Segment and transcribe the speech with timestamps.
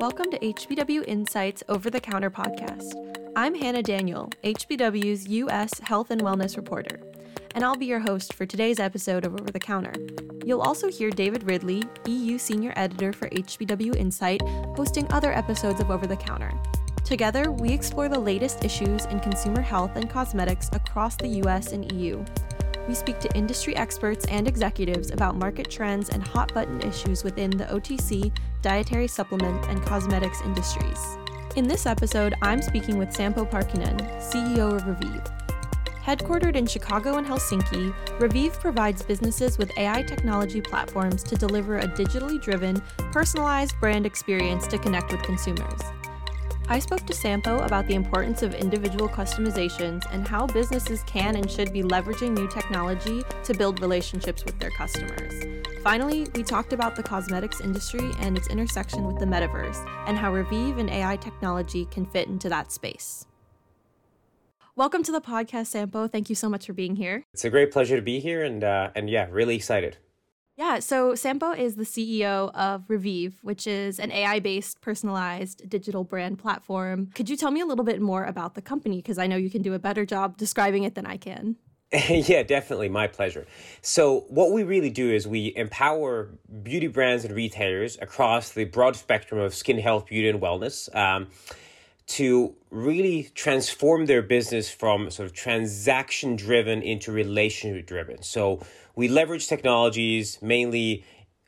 [0.00, 2.94] Welcome to HBW Insights Over the Counter podcast.
[3.36, 5.78] I'm Hannah Daniel, HBW's U.S.
[5.80, 7.02] Health and Wellness reporter,
[7.54, 9.92] and I'll be your host for today's episode of Over the Counter.
[10.42, 14.40] You'll also hear David Ridley, EU Senior Editor for HBW Insight,
[14.74, 16.50] hosting other episodes of Over the Counter.
[17.04, 21.92] Together, we explore the latest issues in consumer health and cosmetics across the US and
[21.92, 22.24] EU.
[22.90, 27.52] We speak to industry experts and executives about market trends and hot button issues within
[27.52, 28.32] the OTC,
[28.62, 30.98] dietary supplement, and cosmetics industries.
[31.54, 35.22] In this episode, I'm speaking with Sampo Parkkinen, CEO of Revive.
[36.02, 41.86] Headquartered in Chicago and Helsinki, Revive provides businesses with AI technology platforms to deliver a
[41.86, 42.82] digitally driven,
[43.12, 45.80] personalized brand experience to connect with consumers.
[46.70, 51.50] I spoke to Sampo about the importance of individual customizations and how businesses can and
[51.50, 55.66] should be leveraging new technology to build relationships with their customers.
[55.82, 60.32] Finally, we talked about the cosmetics industry and its intersection with the metaverse and how
[60.32, 63.26] Revive and AI technology can fit into that space.
[64.76, 66.06] Welcome to the podcast, Sampo.
[66.06, 67.24] Thank you so much for being here.
[67.34, 69.96] It's a great pleasure to be here and uh, and yeah, really excited.
[70.60, 76.04] Yeah, so Sampo is the CEO of Revive, which is an AI based personalized digital
[76.04, 77.08] brand platform.
[77.14, 78.96] Could you tell me a little bit more about the company?
[78.96, 81.56] Because I know you can do a better job describing it than I can.
[82.10, 82.90] yeah, definitely.
[82.90, 83.46] My pleasure.
[83.80, 86.28] So, what we really do is we empower
[86.62, 90.94] beauty brands and retailers across the broad spectrum of skin health, beauty, and wellness.
[90.94, 91.28] Um,
[92.10, 98.20] to really transform their business from sort of transaction driven into relationship driven.
[98.22, 98.60] So
[98.96, 101.04] we leverage technologies, mainly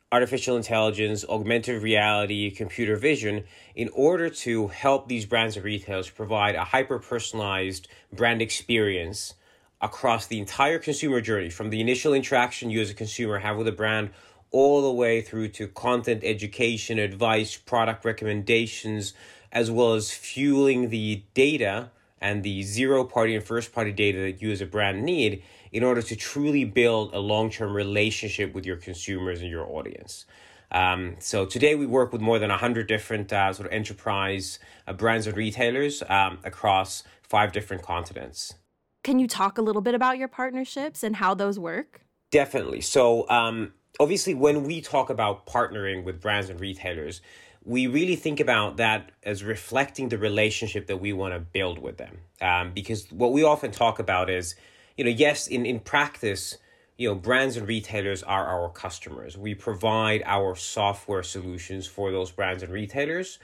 [0.09, 3.43] artificial intelligence, augmented reality, computer vision,
[3.75, 9.33] in order to help these brands and retailers provide a hyper personalized brand experience
[9.81, 13.67] across the entire consumer journey from the initial interaction you as a consumer have with
[13.67, 14.11] a brand
[14.51, 19.13] all the way through to content education, advice, product recommendations,
[19.53, 24.41] as well as fueling the data and the zero party and first party data that
[24.41, 28.65] you as a brand need in order to truly build a long term relationship with
[28.65, 30.25] your consumers and your audience.
[30.71, 34.93] Um, so today we work with more than 100 different uh, sort of enterprise uh,
[34.93, 38.55] brands and retailers um, across five different continents.
[39.03, 42.01] Can you talk a little bit about your partnerships and how those work?
[42.31, 42.81] Definitely.
[42.81, 47.21] So, um, obviously, when we talk about partnering with brands and retailers,
[47.65, 51.97] we really think about that as reflecting the relationship that we want to build with
[51.97, 52.19] them.
[52.41, 54.55] Um, because what we often talk about is,
[54.97, 56.57] you know, yes, in, in practice,
[56.97, 59.37] you know, brands and retailers are our customers.
[59.37, 63.39] We provide our software solutions for those brands and retailers.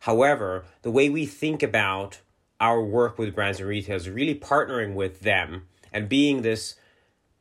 [0.00, 2.20] However, the way we think about
[2.60, 6.76] our work with brands and retailers really partnering with them and being this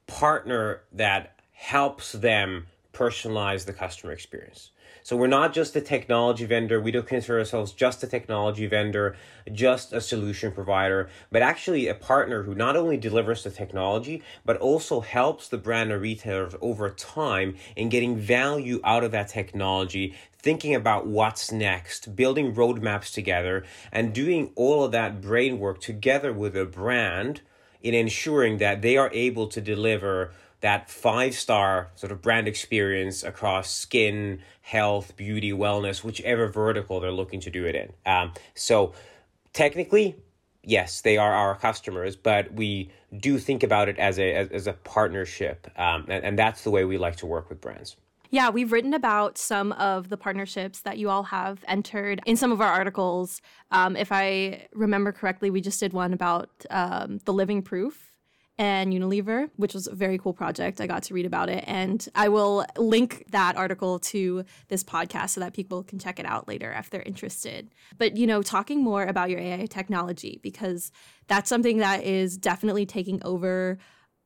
[0.07, 4.72] partner that helps them personalize the customer experience.
[5.06, 6.80] So we're not just a technology vendor.
[6.80, 9.18] We don't consider ourselves just a technology vendor,
[9.52, 14.56] just a solution provider, but actually a partner who not only delivers the technology, but
[14.58, 20.16] also helps the brand and retailers over time in getting value out of that technology,
[20.38, 26.31] thinking about what's next, building roadmaps together, and doing all of that brain work together
[26.31, 27.42] with a brand
[27.81, 30.31] in ensuring that they are able to deliver
[30.63, 37.12] that five star sort of brand experience across skin, health, beauty, wellness, whichever vertical they're
[37.12, 37.91] looking to do it in.
[38.06, 38.94] Um, so
[39.51, 40.16] technically,
[40.63, 44.68] yes, they are our customers, but we do think about it as a as, as
[44.68, 47.97] a partnership, um, and, and that's the way we like to work with brands.
[48.30, 52.53] Yeah, we've written about some of the partnerships that you all have entered in some
[52.53, 53.41] of our articles.
[53.69, 58.12] Um, if I remember correctly, we just did one about um, the Living Proof
[58.58, 60.80] and Unilever, which was a very cool project.
[60.80, 61.64] I got to read about it.
[61.66, 66.25] And I will link that article to this podcast so that people can check it
[66.25, 67.69] out later if they're interested.
[67.97, 70.92] But, you know, talking more about your AI technology, because
[71.28, 73.80] that's something that is definitely taking over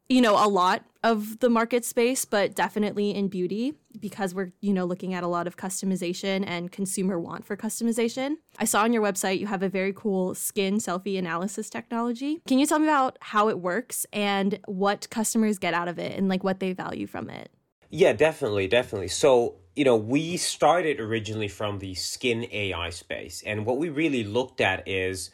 [0.10, 4.74] you know, a lot of the market space, but definitely in beauty because we're, you
[4.74, 8.36] know, looking at a lot of customization and consumer want for customization.
[8.58, 12.42] I saw on your website you have a very cool skin selfie analysis technology.
[12.48, 16.18] Can you tell me about how it works and what customers get out of it
[16.18, 17.52] and like what they value from it?
[17.90, 19.08] Yeah, definitely, definitely.
[19.08, 24.24] So, you know, we started originally from the skin AI space, and what we really
[24.24, 25.32] looked at is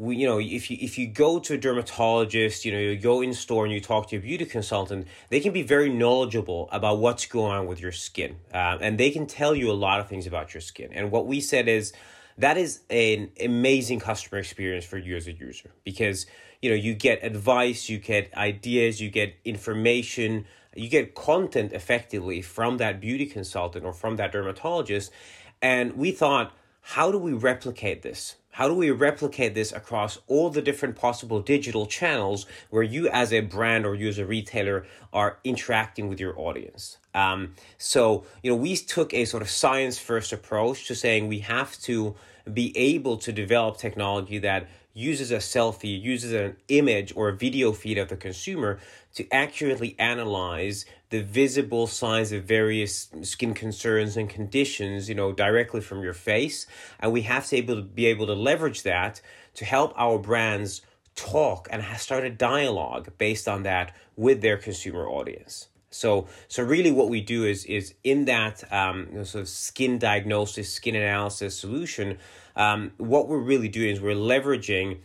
[0.00, 3.20] we, you know, if you if you go to a dermatologist, you know, you go
[3.20, 7.00] in store and you talk to a beauty consultant, they can be very knowledgeable about
[7.00, 10.08] what's going on with your skin, uh, and they can tell you a lot of
[10.08, 10.90] things about your skin.
[10.94, 11.92] And what we said is
[12.38, 16.24] that is an amazing customer experience for you as a user because
[16.62, 22.40] you know you get advice, you get ideas, you get information, you get content effectively
[22.40, 25.12] from that beauty consultant or from that dermatologist,
[25.60, 28.36] and we thought how do we replicate this?
[28.52, 33.32] How do we replicate this across all the different possible digital channels where you, as
[33.32, 36.98] a brand or you as a retailer, are interacting with your audience?
[37.14, 41.40] Um, so, you know, we took a sort of science first approach to saying we
[41.40, 42.16] have to
[42.52, 47.72] be able to develop technology that uses a selfie, uses an image or a video
[47.72, 48.78] feed of the consumer
[49.14, 55.80] to accurately analyze the visible signs of various skin concerns and conditions, you know, directly
[55.80, 56.66] from your face.
[56.98, 59.20] And we have to able to be able to leverage that
[59.54, 60.82] to help our brands
[61.16, 65.68] talk and start a dialogue based on that with their consumer audience.
[65.90, 69.48] So, so really, what we do is is in that um, you know, sort of
[69.48, 72.18] skin diagnosis, skin analysis solution.
[72.60, 74.98] Um, what we're really doing is we're leveraging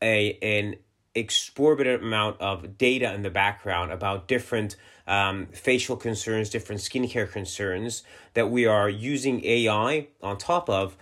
[0.00, 0.76] a an
[1.16, 4.76] exorbitant amount of data in the background about different
[5.08, 8.04] um, facial concerns, different skincare concerns
[8.34, 10.96] that we are using AI on top of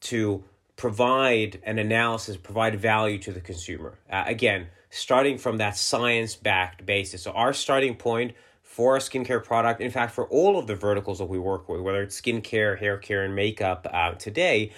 [0.00, 0.44] to
[0.76, 3.98] provide an analysis, provide value to the consumer.
[4.10, 7.22] Uh, again, starting from that science backed basis.
[7.22, 11.20] So, our starting point for a skincare product, in fact, for all of the verticals
[11.20, 14.70] that we work with, whether it's skincare, hair care, and makeup uh, today,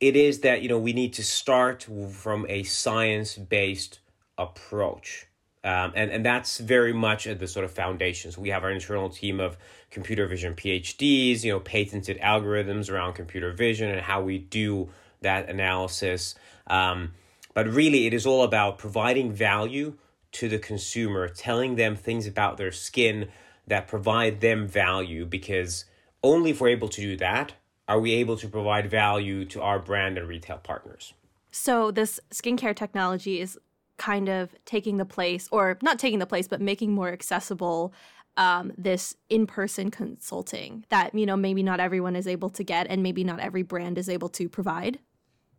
[0.00, 4.00] it is that you know we need to start from a science based
[4.38, 5.26] approach.
[5.62, 8.38] Um, and, and that's very much at the sort of foundations.
[8.38, 9.58] We have our internal team of
[9.90, 14.88] computer vision PhDs, you know, patented algorithms around computer vision and how we do
[15.20, 16.34] that analysis.
[16.66, 17.12] Um,
[17.52, 19.98] but really, it is all about providing value
[20.32, 23.28] to the consumer, telling them things about their skin
[23.66, 25.84] that provide them value because
[26.22, 27.52] only if we're able to do that
[27.90, 31.12] are we able to provide value to our brand and retail partners.
[31.50, 33.58] So, this skincare technology is
[33.96, 37.92] kind of taking the place, or not taking the place, but making more accessible
[38.36, 43.02] um, this in-person consulting that you know maybe not everyone is able to get, and
[43.02, 45.00] maybe not every brand is able to provide.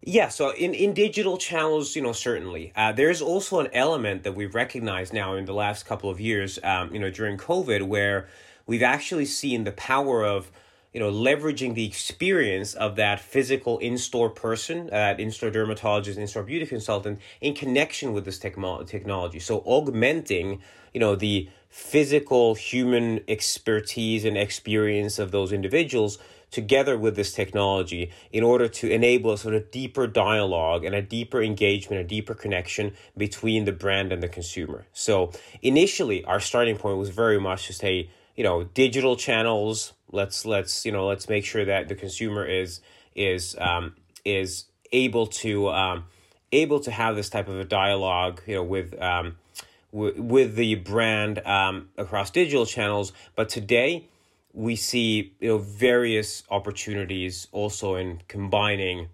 [0.04, 2.72] Yeah, so in, in digital channels, you know, certainly.
[2.76, 6.58] Uh, there's also an element that we've recognized now in the last couple of years,
[6.64, 8.28] um, you know, during COVID, where
[8.66, 10.50] we've actually seen the power of,
[10.94, 16.66] you know, leveraging the experience of that physical in-store person, that in-store dermatologist, in-store beauty
[16.66, 19.40] consultant, in connection with this techmo- technology.
[19.40, 20.62] So augmenting,
[20.94, 26.18] you know, the physical human expertise and experience of those individuals
[26.52, 31.02] together with this technology in order to enable a sort of deeper dialogue and a
[31.02, 34.86] deeper engagement, a deeper connection between the brand and the consumer.
[34.92, 39.94] So initially, our starting point was very much to say, you know, digital channels.
[40.12, 42.82] Let's let's you know let's make sure that the consumer is
[43.16, 43.96] is um,
[44.26, 46.06] is able to um,
[46.52, 49.38] able to have this type of a dialogue, you know, with um,
[49.92, 53.14] w- with the brand um, across digital channels.
[53.36, 54.08] But today,
[54.54, 59.10] we see you know various opportunities also in combining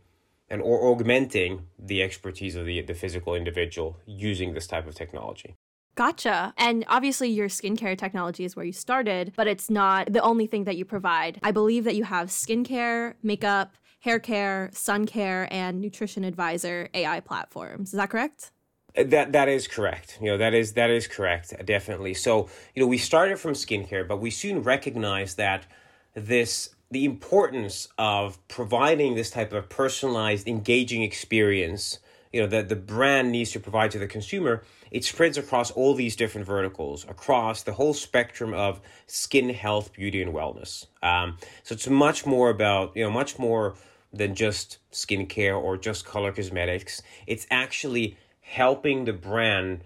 [0.49, 5.55] and or augmenting the expertise of the, the physical individual using this type of technology.
[5.97, 6.53] Gotcha.
[6.57, 10.65] And obviously, your skincare technology is where you started, but it's not the only thing
[10.65, 11.39] that you provide.
[11.41, 17.19] I believe that you have skincare, makeup, hair care, sun care, and nutrition advisor AI
[17.21, 17.93] platforms.
[17.93, 18.51] Is that correct?
[18.95, 20.19] Uh, that that is correct.
[20.21, 21.51] You know that is that is correct.
[21.65, 22.13] Definitely.
[22.13, 25.65] So you know we started from skincare, but we soon recognized that
[26.13, 31.97] this the importance of providing this type of personalized, engaging experience.
[32.31, 34.63] You know that the brand needs to provide to the consumer.
[34.91, 40.21] It spreads across all these different verticals, across the whole spectrum of skin health, beauty,
[40.21, 40.87] and wellness.
[41.01, 43.75] Um, so it's much more about you know much more
[44.13, 47.01] than just skincare or just color cosmetics.
[47.25, 49.81] It's actually helping the brand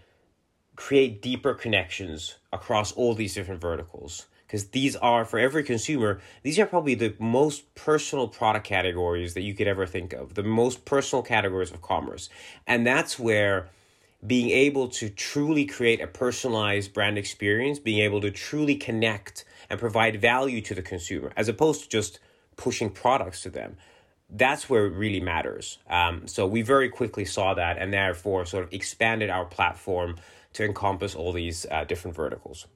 [0.75, 6.58] create deeper connections across all these different verticals because these are for every consumer these
[6.58, 10.86] are probably the most personal product categories that you could ever think of the most
[10.86, 12.29] personal categories of commerce
[12.67, 13.70] and that's where
[14.25, 19.79] being able to truly create a personalized brand experience being able to truly connect and
[19.79, 22.19] provide value to the consumer as opposed to just
[22.55, 23.77] pushing products to them
[24.31, 25.77] that's where it really matters.
[25.89, 30.15] Um, so we very quickly saw that and therefore sort of expanded our platform
[30.53, 32.67] to encompass all these uh, different verticals.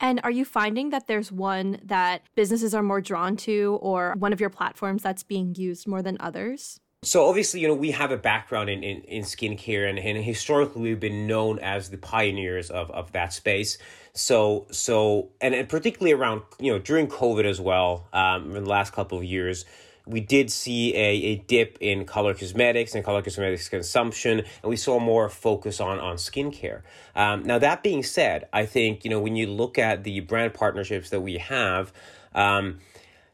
[0.00, 4.32] And are you finding that there's one that businesses are more drawn to or one
[4.32, 6.80] of your platforms that's being used more than others?
[7.04, 10.82] So obviously, you know, we have a background in, in, in skincare and, and historically
[10.82, 13.76] we've been known as the pioneers of, of that space.
[14.12, 18.70] So so and, and particularly around, you know, during COVID as well, um, in the
[18.70, 19.64] last couple of years,
[20.06, 24.76] we did see a, a dip in color cosmetics and color cosmetics consumption, and we
[24.76, 26.82] saw more focus on, on skincare.
[27.16, 30.54] Um, now, that being said, I think, you know, when you look at the brand
[30.54, 31.92] partnerships that we have,
[32.34, 32.78] um,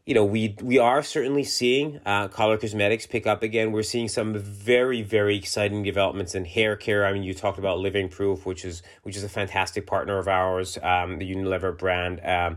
[0.09, 3.73] you know, we we are certainly seeing uh, color cosmetics pick up again.
[3.73, 7.05] We're seeing some very very exciting developments in hair care.
[7.05, 10.27] I mean, you talked about Living Proof, which is which is a fantastic partner of
[10.27, 12.23] ours, um, the Unilever brand.
[12.25, 12.57] Um,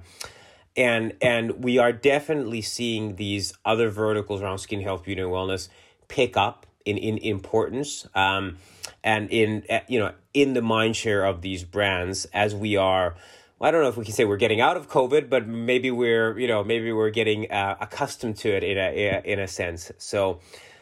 [0.77, 5.67] and and we are definitely seeing these other verticals around skin health, beauty, and wellness
[6.08, 8.08] pick up in in importance.
[8.15, 8.60] Um,
[9.03, 13.15] and in you know in the mind share of these brands as we are
[13.62, 16.38] I don't know if we can say we're getting out of COVID, but maybe we're
[16.39, 19.91] you know maybe we're getting uh, accustomed to it in a in a sense.
[19.98, 20.39] So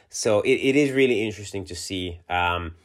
[0.09, 2.75] so it, it is really interesting to see um,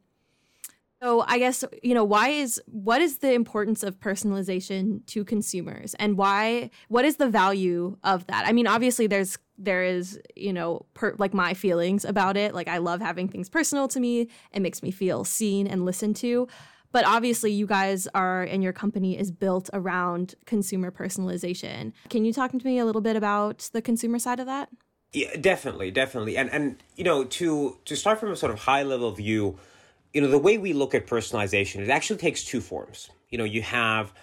[1.04, 5.96] so I guess you know why is what is the importance of personalization to consumers
[5.96, 8.48] and why what is the value of that?
[8.48, 12.68] I mean obviously there's there is you know per, like my feelings about it like
[12.68, 16.48] I love having things personal to me it makes me feel seen and listened to
[16.94, 21.92] but obviously you guys are and your company is built around consumer personalization.
[22.10, 24.70] Can you talk to me a little bit about the consumer side of that?
[25.12, 26.38] Yeah, definitely, definitely.
[26.38, 29.58] And and you know to to start from a sort of high level view
[30.14, 33.10] you know, the way we look at personalization, it actually takes two forms.
[33.30, 34.14] You know, you have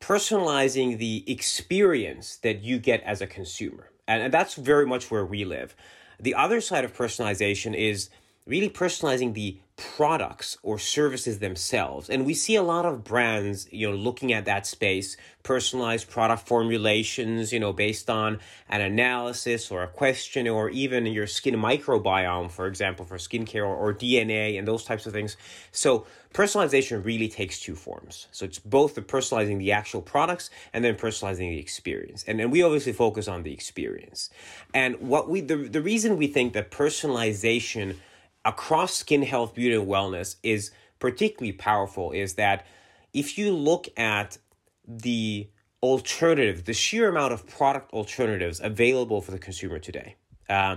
[0.00, 3.90] personalizing the experience that you get as a consumer.
[4.06, 5.74] And, and that's very much where we live.
[6.20, 8.10] The other side of personalization is
[8.46, 12.08] really personalizing the products or services themselves.
[12.08, 16.46] And we see a lot of brands, you know, looking at that space, personalized product
[16.46, 18.38] formulations, you know, based on
[18.68, 23.74] an analysis or a question or even your skin microbiome, for example, for skincare or,
[23.74, 25.36] or DNA and those types of things.
[25.72, 28.28] So personalization really takes two forms.
[28.30, 32.24] So it's both the personalizing the actual products and then personalizing the experience.
[32.28, 34.30] And, and we obviously focus on the experience.
[34.72, 37.96] And what we the, the reason we think that personalization
[38.44, 42.66] across skin health, beauty, and wellness is particularly powerful is that
[43.12, 44.38] if you look at
[44.86, 45.48] the
[45.82, 50.16] alternative, the sheer amount of product alternatives available for the consumer today,
[50.48, 50.76] uh,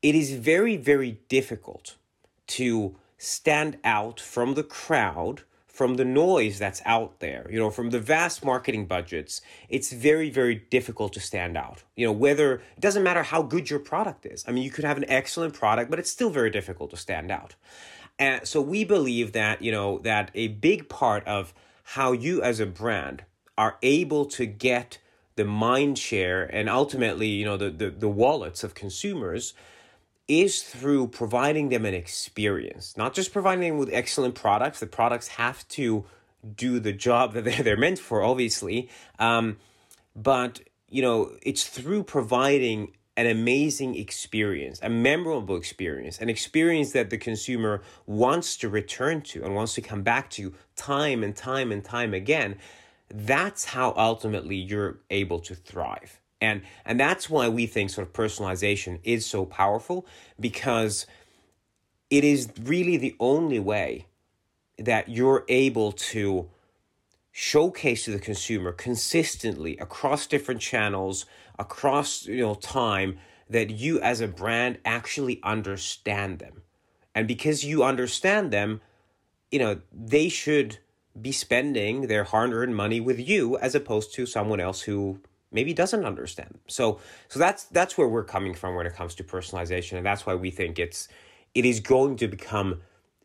[0.00, 1.96] it is very, very difficult
[2.46, 5.42] to stand out from the crowd
[5.82, 10.30] from the noise that's out there, you know, from the vast marketing budgets, it's very,
[10.30, 11.82] very difficult to stand out.
[11.96, 14.44] You know, whether it doesn't matter how good your product is.
[14.46, 17.32] I mean, you could have an excellent product, but it's still very difficult to stand
[17.32, 17.56] out.
[18.16, 22.60] And so we believe that, you know, that a big part of how you as
[22.60, 23.24] a brand
[23.58, 24.98] are able to get
[25.34, 29.52] the mind share and ultimately, you know, the, the, the wallets of consumers
[30.28, 34.80] is through providing them an experience, not just providing them with excellent products.
[34.80, 36.04] The products have to
[36.56, 38.88] do the job that they're, they're meant for, obviously.
[39.18, 39.58] Um,
[40.14, 47.10] but, you know, it's through providing an amazing experience, a memorable experience, an experience that
[47.10, 51.70] the consumer wants to return to and wants to come back to time and time
[51.70, 52.56] and time again.
[53.10, 56.21] That's how ultimately you're able to thrive.
[56.42, 60.04] And and that's why we think sort of personalization is so powerful
[60.40, 61.06] because
[62.10, 64.06] it is really the only way
[64.76, 66.50] that you're able to
[67.30, 71.26] showcase to the consumer consistently across different channels,
[71.60, 73.18] across you know time
[73.48, 76.62] that you as a brand actually understand them.
[77.14, 78.80] And because you understand them,
[79.52, 80.78] you know, they should
[81.20, 85.20] be spending their hard-earned money with you as opposed to someone else who
[85.52, 86.58] maybe doesn't understand.
[86.66, 90.26] So so that's that's where we're coming from when it comes to personalization and that's
[90.26, 91.08] why we think it's
[91.54, 92.80] it is going to become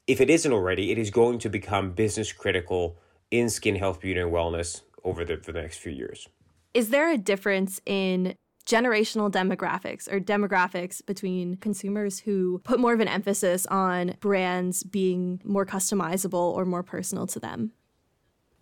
[0.07, 2.97] if it isn't already, it is going to become business critical
[3.29, 6.29] in skin health, beauty and wellness over the, the next few years.
[6.73, 12.99] Is there a difference in generational demographics or demographics between consumers who put more of
[12.99, 17.71] an emphasis on brands being more customizable or more personal to them?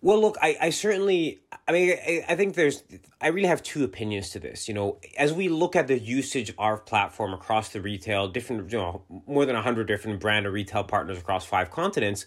[0.02, 2.82] Well, look, I, I certainly, I mean, I, I think there's,
[3.20, 4.68] I really have two opinions to this.
[4.68, 8.70] You know, as we look at the usage of our platform across the retail, different,
[8.70, 12.26] you know, more than 100 different brand or retail partners across five continents,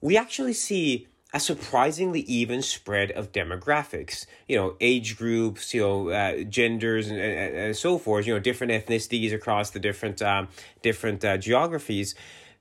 [0.00, 4.26] we actually see a surprisingly even spread of demographics.
[4.48, 8.26] You know, age groups, you know, uh, genders, and, and, and, so forth.
[8.26, 10.48] You know, different ethnicities across the different um,
[10.82, 12.14] different uh, geographies.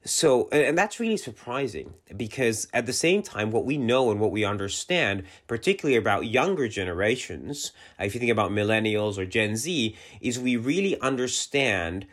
[0.07, 4.31] So, and that's really surprising because at the same time, what we know and what
[4.31, 10.39] we understand, particularly about younger generations, if you think about millennials or Gen Z, is
[10.39, 12.05] we really understand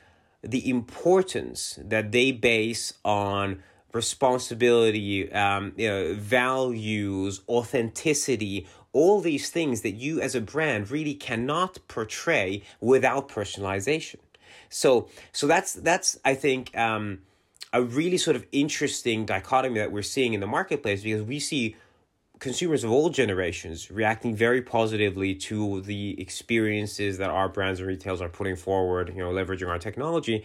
[0.43, 9.83] the importance that they base on responsibility, um, you know, values, authenticity, all these things
[9.83, 14.17] that you as a brand really cannot portray without personalization.
[14.71, 17.19] So, so that's that's I think um,
[17.73, 21.77] a really sort of interesting dichotomy that we're seeing in the marketplace because we see
[22.39, 28.21] consumers of all generations reacting very positively to the experiences that our brands and retailers
[28.21, 30.45] are putting forward, you know, leveraging our technology.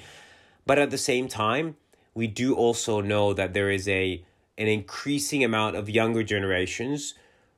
[0.66, 1.76] But at the same time,
[2.14, 4.24] we do also know that there is a
[4.58, 7.14] an increasing amount of younger generations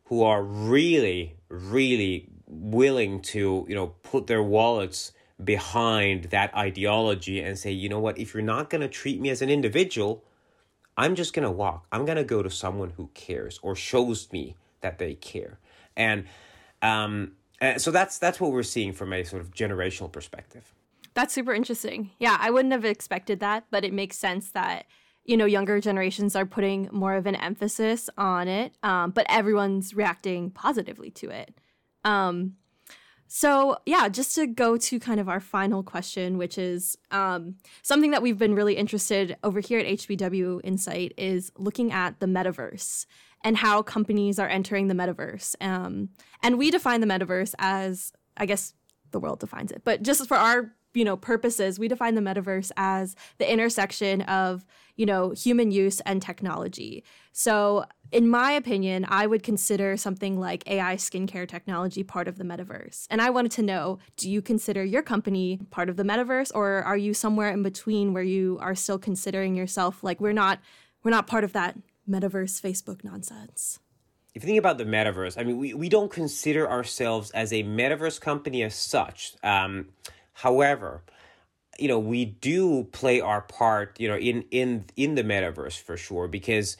[0.05, 7.57] who are really, really willing to, you know, put their wallets behind that ideology and
[7.57, 10.23] say, you know what, if you're not going to treat me as an individual,
[10.97, 11.85] I'm just going to walk.
[11.91, 15.59] I'm going to go to someone who cares or shows me that they care.
[15.95, 16.25] And
[16.81, 17.33] um,
[17.77, 20.73] so that's that's what we're seeing from a sort of generational perspective.
[21.13, 22.11] That's super interesting.
[22.19, 24.85] Yeah, I wouldn't have expected that, but it makes sense that
[25.25, 29.93] you know younger generations are putting more of an emphasis on it, um, but everyone's
[29.93, 31.53] reacting positively to it.
[32.05, 32.55] Um,
[33.31, 38.09] so, yeah, just to go to kind of our final question, which is um, something
[38.09, 43.05] that we've been really interested over here at HBW Insight, is looking at the metaverse
[43.43, 45.55] and how companies are entering the metaverse.
[45.61, 46.09] Um,
[46.41, 48.73] and we define the metaverse as, I guess,
[49.11, 52.71] the world defines it, but just for our you know purposes we define the metaverse
[52.77, 57.03] as the intersection of you know human use and technology.
[57.31, 62.43] So in my opinion i would consider something like ai skincare technology part of the
[62.43, 63.07] metaverse.
[63.09, 66.83] And i wanted to know do you consider your company part of the metaverse or
[66.83, 70.03] are you somewhere in between where you are still considering yourself?
[70.03, 70.59] Like we're not
[71.03, 71.77] we're not part of that
[72.09, 73.79] metaverse facebook nonsense.
[74.35, 77.63] If you think about the metaverse i mean we, we don't consider ourselves as a
[77.63, 79.35] metaverse company as such.
[79.43, 79.89] Um,
[80.39, 81.03] However,
[81.77, 85.97] you know, we do play our part, you know, in in in the metaverse for
[85.97, 86.77] sure because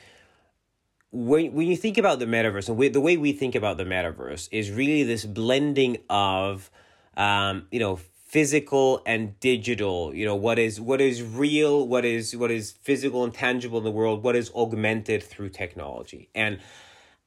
[1.12, 3.84] when when you think about the metaverse and we, the way we think about the
[3.84, 6.72] metaverse is really this blending of
[7.18, 12.36] um, you know, physical and digital you know what is what is real what is
[12.38, 16.30] what is physical and tangible in the world what is augmented through technology.
[16.34, 16.60] And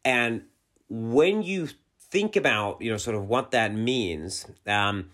[0.03, 0.45] and
[0.88, 1.68] when you
[1.99, 5.11] think about you know sort of what that means um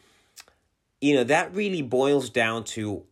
[1.00, 3.04] you know, that really boils down to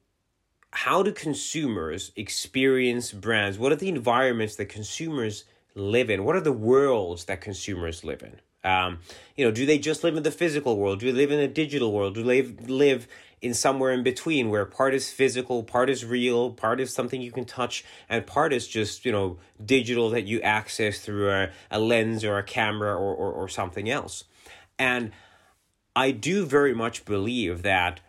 [0.72, 3.58] how do consumers experience brands?
[3.58, 5.44] What are the environments that consumers
[5.74, 6.24] live in?
[6.24, 8.40] What are the worlds that consumers live in?
[8.68, 8.98] Um,
[9.36, 10.98] you know, do they just live in the physical world?
[10.98, 12.14] Do they live in a digital world?
[12.14, 13.06] Do they live
[13.40, 17.30] in somewhere in between where part is physical, part is real, part is something you
[17.30, 21.78] can touch, and part is just, you know, digital that you access through a, a
[21.78, 24.24] lens or a camera or, or, or something else?
[24.78, 25.12] And
[25.96, 28.00] I do very much believe that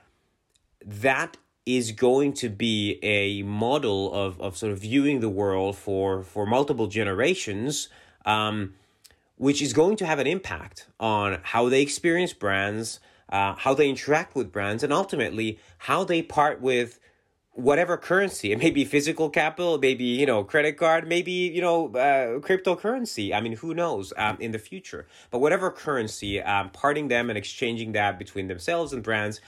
[0.86, 6.22] that is going to be a model of, of sort of viewing the world for,
[6.22, 7.88] for multiple generations,
[8.26, 8.74] um,
[9.38, 13.90] which is going to have an impact on how they experience brands, uh, how they
[13.90, 17.00] interact with brands, and ultimately how they part with
[17.58, 18.52] whatever currency.
[18.52, 23.34] It may be physical capital maybe you know credit card maybe you know uh, cryptocurrency.
[23.34, 25.08] I mean who knows um, in the future.
[25.32, 29.42] But whatever currency um, parting them and exchanging that between themselves and brands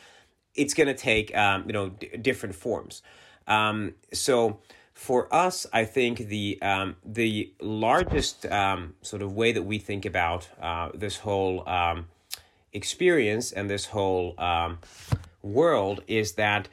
[0.55, 3.03] it's going to take um, you know d- different forms.
[3.47, 4.59] Um, so
[4.93, 10.03] for us i think the um, the largest um, sort of way that we think
[10.05, 12.07] about uh, this whole um,
[12.73, 14.77] experience and this whole um,
[15.41, 16.67] world is that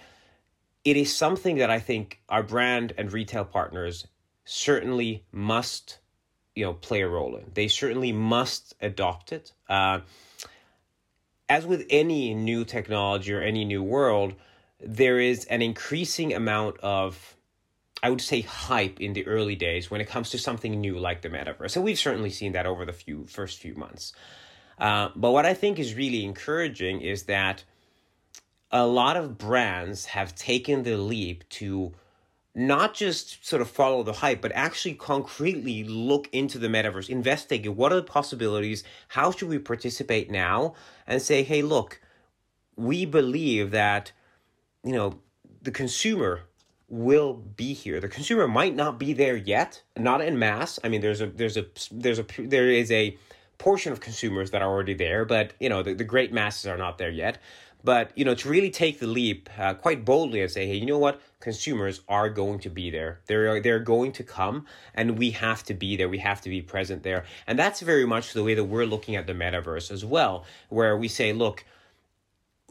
[0.86, 4.06] it is something that I think our brand and retail partners
[4.44, 5.98] certainly must,
[6.54, 7.50] you know, play a role in.
[7.52, 9.52] They certainly must adopt it.
[9.68, 10.00] Uh,
[11.48, 14.34] as with any new technology or any new world,
[14.78, 17.36] there is an increasing amount of,
[18.00, 21.22] I would say, hype in the early days when it comes to something new like
[21.22, 21.74] the metaverse.
[21.74, 24.12] And we've certainly seen that over the few first few months.
[24.78, 27.64] Uh, but what I think is really encouraging is that
[28.70, 31.92] a lot of brands have taken the leap to
[32.54, 37.74] not just sort of follow the hype, but actually concretely look into the metaverse, investigate
[37.74, 40.74] what are the possibilities, how should we participate now,
[41.06, 42.00] and say, hey, look,
[42.74, 44.10] we believe that,
[44.82, 45.20] you know,
[45.60, 46.42] the consumer
[46.88, 48.00] will be here.
[48.00, 50.78] The consumer might not be there yet, not in mass.
[50.82, 53.18] I mean, there's a there's a there's a there is a
[53.58, 56.76] portion of consumers that are already there, but you know, the, the great masses are
[56.76, 57.38] not there yet.
[57.86, 60.86] But you know, to really take the leap uh, quite boldly and say, hey, you
[60.86, 63.20] know what, consumers are going to be there.
[63.28, 66.08] They're they're going to come, and we have to be there.
[66.08, 69.14] We have to be present there, and that's very much the way that we're looking
[69.14, 71.64] at the metaverse as well, where we say, look,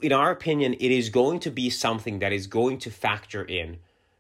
[0.02, 3.78] in our opinion, it is going to be something that is going to factor in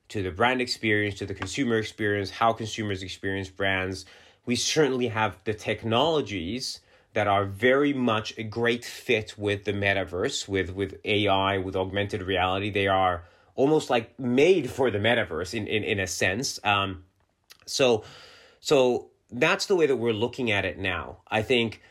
[0.08, 4.05] to the brand experience, to the consumer experience, how consumers experience brands.
[4.45, 6.79] We certainly have the technologies
[7.15, 12.21] that are very much a great fit with the metaverse, with with AI, with augmented
[12.21, 12.69] reality.
[12.69, 13.23] They are
[13.56, 16.60] almost like made for the metaverse in in, in a sense.
[16.63, 17.06] Um,
[17.65, 18.04] so
[18.60, 21.19] so that's the way that we're looking at it now.
[21.30, 21.82] I think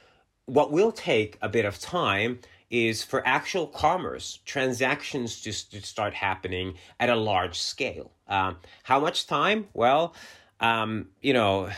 [0.45, 6.13] what will take a bit of time is for actual commerce transactions just to start
[6.13, 8.13] happening at a large scale.
[8.29, 9.69] Um, how much time?
[9.73, 10.15] Well,
[10.61, 11.71] um, you know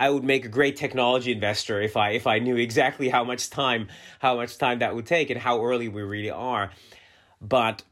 [0.00, 3.50] I would make a great technology investor if I if I knew exactly how much
[3.50, 6.70] time how much time that would take and how early we really are.
[7.40, 7.82] But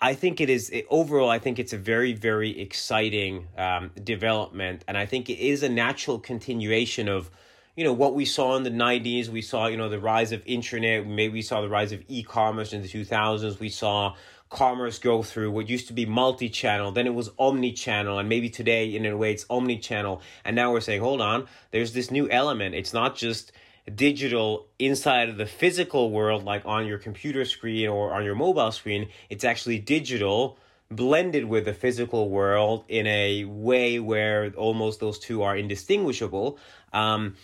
[0.00, 1.28] I think it is overall.
[1.28, 5.68] I think it's a very very exciting um, development, and I think it is a
[5.68, 7.30] natural continuation of
[7.76, 10.42] you know what we saw in the 90s we saw you know the rise of
[10.46, 14.16] internet maybe we saw the rise of e-commerce in the 2000s we saw
[14.50, 18.94] commerce go through what used to be multi-channel then it was omni-channel and maybe today
[18.94, 20.20] in a way it's omni-channel.
[20.44, 22.74] And now we're saying hold on there's this new element.
[22.74, 23.52] It's not just
[23.94, 28.72] digital inside of the physical world like on your computer screen or on your mobile
[28.72, 29.08] screen.
[29.30, 30.58] It's actually digital
[30.90, 36.58] blended with the physical world in a way where almost those two are indistinguishable.
[36.94, 37.36] Um,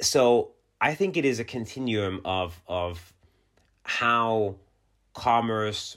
[0.00, 3.12] so i think it is a continuum of of
[3.82, 4.56] how
[5.14, 5.96] commerce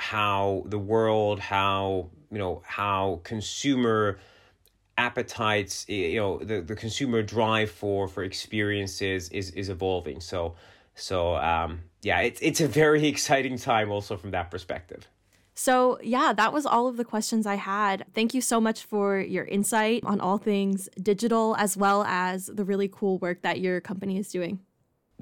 [0.00, 4.18] how the world, how you know how consumer
[4.98, 10.20] appetites, you know, the, the consumer drive for for experiences is is evolving.
[10.20, 10.54] So
[10.94, 15.08] so um, yeah, it's it's a very exciting time also from that perspective.
[15.54, 18.06] So, yeah, that was all of the questions I had.
[18.14, 22.64] Thank you so much for your insight on all things digital, as well as the
[22.64, 24.60] really cool work that your company is doing.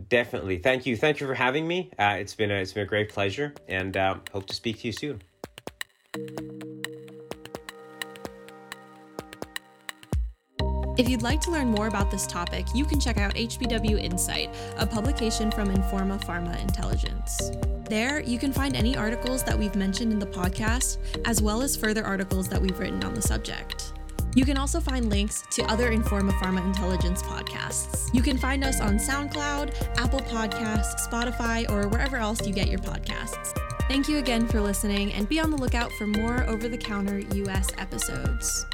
[0.07, 0.59] Definitely.
[0.59, 0.97] Thank you.
[0.97, 1.91] Thank you for having me.
[1.99, 4.87] Uh, it's been a, it's been a great pleasure, and um, hope to speak to
[4.87, 5.23] you soon.
[10.99, 14.53] If you'd like to learn more about this topic, you can check out HBW Insight,
[14.77, 17.53] a publication from Informa Pharma Intelligence.
[17.89, 21.77] There, you can find any articles that we've mentioned in the podcast, as well as
[21.77, 23.93] further articles that we've written on the subject.
[24.35, 28.13] You can also find links to other Informa Pharma Intelligence podcasts.
[28.15, 32.79] You can find us on SoundCloud, Apple Podcasts, Spotify, or wherever else you get your
[32.81, 33.59] podcasts.
[33.89, 37.19] Thank you again for listening, and be on the lookout for more over the counter
[37.19, 38.67] US episodes.